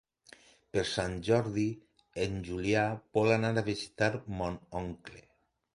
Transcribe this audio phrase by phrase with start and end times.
[0.75, 1.67] Per Sant Jordi
[2.25, 5.25] en Julià vol anar a visitar mon oncle.